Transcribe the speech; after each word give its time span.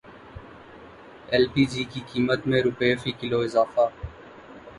L 1.31 1.45
P 1.53 1.63
G 1.71 1.83
کی 1.91 1.99
قیمت 2.09 2.41
میں 2.49 2.61
روپے 2.65 2.89
فی 3.01 3.11
کلو 3.19 3.39
اضافہ 3.47 3.85